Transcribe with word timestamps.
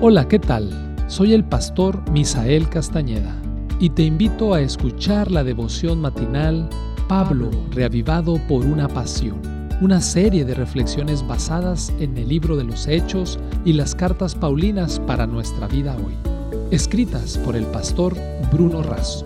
Hola, 0.00 0.28
¿qué 0.28 0.38
tal? 0.38 0.70
Soy 1.06 1.32
el 1.32 1.44
pastor 1.44 2.10
Misael 2.10 2.68
Castañeda 2.68 3.40
y 3.78 3.90
te 3.90 4.02
invito 4.02 4.52
a 4.52 4.60
escuchar 4.60 5.30
la 5.30 5.44
devoción 5.44 6.00
matinal 6.00 6.68
Pablo, 7.08 7.50
reavivado 7.70 8.38
por 8.48 8.66
una 8.66 8.88
pasión, 8.88 9.40
una 9.80 10.00
serie 10.00 10.44
de 10.44 10.54
reflexiones 10.54 11.26
basadas 11.26 11.92
en 12.00 12.18
el 12.18 12.28
libro 12.28 12.56
de 12.56 12.64
los 12.64 12.86
Hechos 12.86 13.38
y 13.64 13.72
las 13.72 13.94
cartas 13.94 14.34
Paulinas 14.34 15.00
para 15.00 15.26
nuestra 15.26 15.68
vida 15.68 15.96
hoy, 15.96 16.14
escritas 16.70 17.38
por 17.38 17.56
el 17.56 17.64
pastor 17.66 18.14
Bruno 18.52 18.82
Razo. 18.82 19.24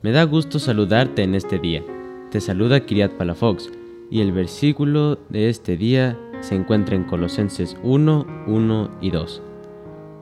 Me 0.00 0.12
da 0.12 0.24
gusto 0.24 0.58
saludarte 0.58 1.22
en 1.22 1.34
este 1.34 1.58
día. 1.58 1.82
Te 2.30 2.40
saluda 2.40 2.80
Kiriat 2.80 3.12
Palafox 3.12 3.68
y 4.10 4.20
el 4.20 4.32
versículo 4.32 5.18
de 5.28 5.48
este 5.48 5.76
día 5.76 6.18
se 6.42 6.56
encuentra 6.56 6.96
en 6.96 7.04
Colosenses 7.04 7.76
1, 7.82 8.44
1 8.46 8.90
y 9.00 9.10
2. 9.10 9.42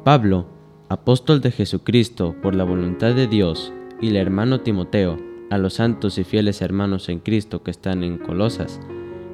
Pablo, 0.04 0.46
apóstol 0.88 1.40
de 1.40 1.50
Jesucristo 1.50 2.36
por 2.42 2.54
la 2.54 2.64
voluntad 2.64 3.14
de 3.14 3.26
Dios, 3.26 3.72
y 4.00 4.08
el 4.08 4.16
hermano 4.16 4.60
Timoteo, 4.60 5.18
a 5.50 5.58
los 5.58 5.74
santos 5.74 6.18
y 6.18 6.24
fieles 6.24 6.62
hermanos 6.62 7.08
en 7.08 7.18
Cristo 7.18 7.62
que 7.62 7.70
están 7.70 8.04
en 8.04 8.18
Colosas, 8.18 8.80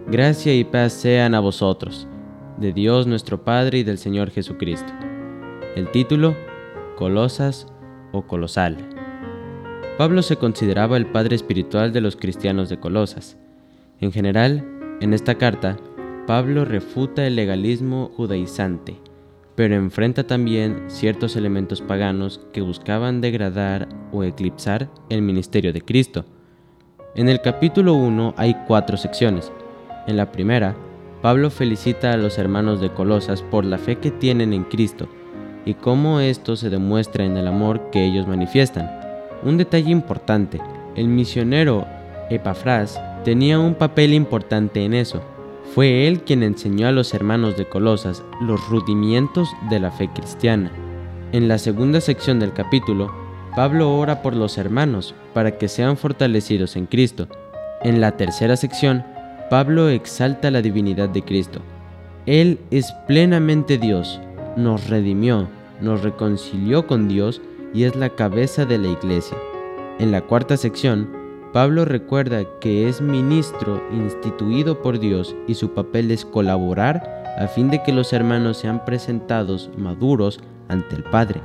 gracia 0.07 0.55
y 0.55 0.65
paz 0.65 0.93
sean 0.93 1.35
a 1.35 1.41
vosotros, 1.41 2.07
de 2.57 2.73
Dios 2.73 3.07
nuestro 3.07 3.45
Padre 3.45 3.79
y 3.79 3.83
del 3.83 3.99
Señor 3.99 4.31
Jesucristo. 4.31 4.93
El 5.75 5.91
título, 5.91 6.35
Colosas 6.97 7.67
o 8.13 8.23
Colosal. 8.23 8.77
Pablo 9.99 10.23
se 10.23 10.37
consideraba 10.37 10.97
el 10.97 11.07
padre 11.07 11.37
espiritual 11.37 11.93
de 11.93 12.01
los 12.01 12.17
cristianos 12.17 12.69
de 12.69 12.79
Colosas. 12.79 13.37
En 14.01 14.13
general, 14.13 14.65
en 15.01 15.13
esta 15.15 15.37
carta, 15.37 15.77
Pablo 16.27 16.65
refuta 16.65 17.25
el 17.25 17.37
legalismo 17.37 18.11
judaizante, 18.17 18.97
pero 19.55 19.77
enfrenta 19.77 20.27
también 20.27 20.83
ciertos 20.89 21.37
elementos 21.37 21.81
paganos 21.81 22.41
que 22.53 22.63
buscaban 22.63 23.21
degradar 23.21 23.89
o 24.11 24.25
eclipsar 24.25 24.91
el 25.09 25.23
ministerio 25.23 25.73
de 25.73 25.83
Cristo. 25.83 26.25
En 27.15 27.29
el 27.29 27.41
capítulo 27.41 27.95
1 27.95 28.35
hay 28.37 28.57
cuatro 28.67 28.97
secciones. 28.97 29.53
En 30.09 30.17
la 30.17 30.33
primera, 30.33 30.75
Pablo 31.23 31.49
felicita 31.49 32.11
a 32.11 32.17
los 32.17 32.39
hermanos 32.39 32.81
de 32.81 32.93
Colosas 32.93 33.43
por 33.43 33.65
la 33.65 33.79
fe 33.79 33.99
que 33.99 34.11
tienen 34.11 34.53
en 34.53 34.65
Cristo 34.65 35.09
y 35.65 35.75
cómo 35.75 36.19
esto 36.19 36.57
se 36.57 36.71
demuestra 36.71 37.25
en 37.25 37.37
el 37.37 37.47
amor 37.47 37.91
que 37.93 38.05
ellos 38.05 38.27
manifiestan. 38.27 38.91
Un 39.45 39.59
detalle 39.59 39.93
importante, 39.93 40.61
el 40.97 41.07
misionero 41.07 41.87
Epafras 42.31 43.01
tenía 43.25 43.61
un 43.61 43.77
papel 43.77 44.13
importante 44.13 44.85
en 44.85 44.93
eso 44.93 45.23
fue 45.77 46.09
él 46.09 46.23
quien 46.23 46.43
enseñó 46.43 46.89
a 46.89 46.91
los 46.91 47.13
hermanos 47.13 47.59
de 47.59 47.69
Colosas 47.69 48.25
los 48.41 48.67
rudimientos 48.71 49.51
de 49.69 49.79
la 49.79 49.91
fe 49.91 50.09
cristiana. 50.09 50.73
En 51.33 51.49
la 51.49 51.59
segunda 51.59 52.01
sección 52.01 52.41
del 52.41 52.55
capítulo, 52.55 53.15
Pablo 53.55 53.95
ora 53.95 54.23
por 54.23 54.35
los 54.35 54.57
hermanos 54.57 55.15
para 55.35 55.59
que 55.59 55.69
sean 55.69 55.99
fortalecidos 55.99 56.77
en 56.77 56.87
Cristo. 56.87 57.29
En 57.83 58.01
la 58.01 58.17
tercera 58.17 58.57
sección, 58.57 59.05
Pablo 59.51 59.91
exalta 59.91 60.51
la 60.51 60.63
divinidad 60.63 61.11
de 61.11 61.21
Cristo. 61.21 61.61
Él 62.25 62.59
es 62.71 62.91
plenamente 63.07 63.77
Dios, 63.77 64.19
nos 64.57 64.89
redimió, 64.89 65.47
nos 65.83 66.03
reconcilió 66.03 66.87
con 66.87 67.07
Dios 67.07 67.43
y 67.75 67.85
es 67.85 67.95
la 67.97 68.09
cabeza 68.09 68.65
de 68.65 68.79
la 68.79 68.89
iglesia. 68.89 69.37
En 69.99 70.11
la 70.11 70.23
cuarta 70.23 70.57
sección, 70.57 71.26
Pablo 71.53 71.85
recuerda 71.85 72.45
que 72.61 72.89
es 72.89 73.01
ministro 73.01 73.83
instituido 73.93 74.83
por 74.83 74.99
Dios 74.99 75.35
y 75.47 75.55
su 75.55 75.71
papel 75.71 76.11
es 76.11 76.25
colaborar 76.25 77.25
a 77.39 77.47
fin 77.49 77.71
de 77.71 77.83
que 77.83 77.93
los 77.93 78.13
hermanos 78.13 78.59
sean 78.59 78.85
presentados 78.85 79.71
maduros 79.77 80.41
ante 80.69 80.97
el 80.97 81.05
Padre. 81.05 81.41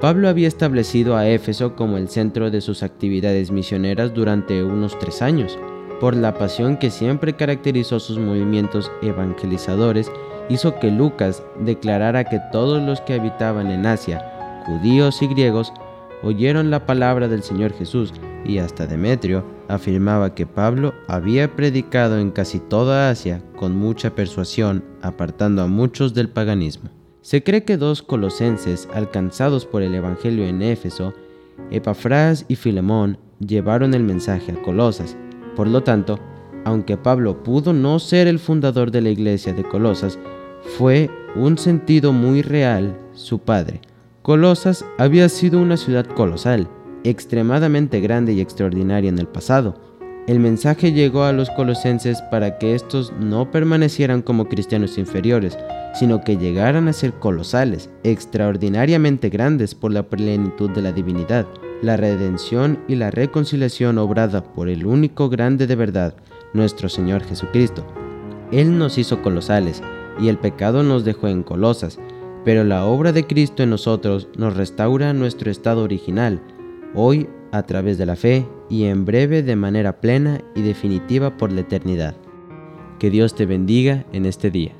Pablo 0.00 0.28
había 0.28 0.48
establecido 0.48 1.16
a 1.16 1.26
Éfeso 1.28 1.74
como 1.74 1.96
el 1.96 2.08
centro 2.08 2.50
de 2.50 2.60
sus 2.60 2.82
actividades 2.82 3.50
misioneras 3.50 4.12
durante 4.12 4.62
unos 4.62 4.98
tres 4.98 5.22
años. 5.22 5.58
Por 6.00 6.14
la 6.14 6.34
pasión 6.34 6.76
que 6.76 6.90
siempre 6.90 7.32
caracterizó 7.32 7.98
sus 7.98 8.18
movimientos 8.18 8.92
evangelizadores, 9.00 10.10
hizo 10.50 10.78
que 10.78 10.90
Lucas 10.90 11.42
declarara 11.60 12.24
que 12.24 12.40
todos 12.52 12.82
los 12.82 13.00
que 13.00 13.14
habitaban 13.14 13.70
en 13.70 13.86
Asia, 13.86 14.62
judíos 14.66 15.22
y 15.22 15.28
griegos, 15.28 15.72
oyeron 16.22 16.70
la 16.70 16.84
palabra 16.84 17.28
del 17.28 17.42
Señor 17.42 17.72
Jesús 17.72 18.12
y 18.46 18.58
hasta 18.58 18.86
Demetrio 18.86 19.44
afirmaba 19.68 20.34
que 20.34 20.46
Pablo 20.46 20.94
había 21.08 21.54
predicado 21.56 22.18
en 22.18 22.30
casi 22.30 22.58
toda 22.58 23.10
Asia 23.10 23.42
con 23.56 23.76
mucha 23.76 24.14
persuasión, 24.14 24.84
apartando 25.02 25.62
a 25.62 25.66
muchos 25.66 26.14
del 26.14 26.28
paganismo. 26.28 26.90
Se 27.22 27.42
cree 27.42 27.64
que 27.64 27.76
dos 27.76 28.02
colosenses 28.02 28.88
alcanzados 28.94 29.66
por 29.66 29.82
el 29.82 29.94
Evangelio 29.94 30.46
en 30.46 30.62
Éfeso, 30.62 31.12
Epafras 31.70 32.44
y 32.48 32.56
Filemón, 32.56 33.18
llevaron 33.40 33.94
el 33.94 34.04
mensaje 34.04 34.52
a 34.52 34.62
Colosas. 34.62 35.16
Por 35.56 35.66
lo 35.66 35.82
tanto, 35.82 36.18
aunque 36.64 36.96
Pablo 36.96 37.42
pudo 37.42 37.72
no 37.72 37.98
ser 37.98 38.28
el 38.28 38.38
fundador 38.38 38.90
de 38.90 39.00
la 39.00 39.10
iglesia 39.10 39.52
de 39.52 39.64
Colosas, 39.64 40.18
fue 40.78 41.10
un 41.34 41.58
sentido 41.58 42.12
muy 42.12 42.42
real 42.42 42.96
su 43.12 43.38
padre. 43.38 43.80
Colosas 44.22 44.84
había 44.98 45.28
sido 45.28 45.60
una 45.60 45.76
ciudad 45.76 46.06
colosal, 46.06 46.68
extremadamente 47.08 48.00
grande 48.00 48.32
y 48.32 48.40
extraordinaria 48.40 49.08
en 49.08 49.18
el 49.18 49.28
pasado. 49.28 49.74
El 50.26 50.40
mensaje 50.40 50.92
llegó 50.92 51.22
a 51.22 51.32
los 51.32 51.50
colosenses 51.50 52.20
para 52.30 52.58
que 52.58 52.74
estos 52.74 53.12
no 53.20 53.50
permanecieran 53.52 54.22
como 54.22 54.48
cristianos 54.48 54.98
inferiores, 54.98 55.56
sino 55.94 56.22
que 56.22 56.36
llegaran 56.36 56.88
a 56.88 56.92
ser 56.92 57.12
colosales, 57.14 57.90
extraordinariamente 58.02 59.28
grandes 59.28 59.74
por 59.74 59.92
la 59.92 60.02
plenitud 60.02 60.70
de 60.70 60.82
la 60.82 60.92
divinidad, 60.92 61.46
la 61.80 61.96
redención 61.96 62.80
y 62.88 62.96
la 62.96 63.12
reconciliación 63.12 63.98
obrada 63.98 64.42
por 64.42 64.68
el 64.68 64.84
único 64.84 65.28
grande 65.28 65.68
de 65.68 65.76
verdad, 65.76 66.16
nuestro 66.54 66.88
Señor 66.88 67.22
Jesucristo. 67.22 67.86
Él 68.50 68.76
nos 68.78 68.98
hizo 68.98 69.22
colosales, 69.22 69.80
y 70.18 70.28
el 70.28 70.38
pecado 70.38 70.82
nos 70.82 71.04
dejó 71.04 71.28
en 71.28 71.42
colosas, 71.42 71.98
pero 72.44 72.64
la 72.64 72.84
obra 72.84 73.12
de 73.12 73.26
Cristo 73.26 73.62
en 73.62 73.70
nosotros 73.70 74.28
nos 74.36 74.56
restaura 74.56 75.12
nuestro 75.12 75.50
estado 75.50 75.82
original, 75.82 76.40
hoy 76.94 77.28
a 77.52 77.62
través 77.62 77.98
de 77.98 78.06
la 78.06 78.16
fe 78.16 78.46
y 78.68 78.84
en 78.84 79.04
breve 79.04 79.42
de 79.42 79.56
manera 79.56 80.00
plena 80.00 80.40
y 80.54 80.62
definitiva 80.62 81.36
por 81.36 81.52
la 81.52 81.62
eternidad. 81.62 82.14
Que 82.98 83.10
Dios 83.10 83.34
te 83.34 83.46
bendiga 83.46 84.04
en 84.12 84.26
este 84.26 84.50
día. 84.50 84.72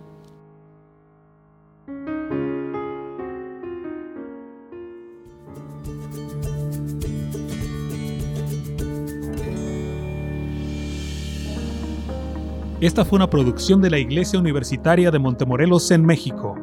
Esta 12.81 13.07
fue 13.07 13.17
una 13.17 13.31
producción 13.31 13.81
de 13.81 13.89
la 13.89 13.99
Iglesia 13.99 14.39
Universitaria 14.39 15.11
de 15.11 15.19
Montemorelos 15.19 15.91
en 15.91 16.05
México. 16.05 16.55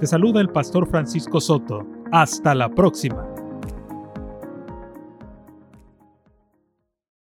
Te 0.00 0.06
saluda 0.06 0.40
el 0.40 0.48
pastor 0.48 0.88
Francisco 0.88 1.40
Soto. 1.40 1.86
Hasta 2.10 2.54
la 2.54 2.70
próxima. 2.70 3.25